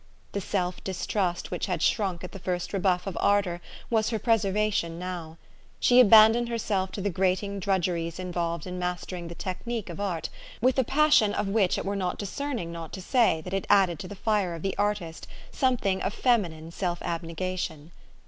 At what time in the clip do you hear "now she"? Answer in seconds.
4.97-5.99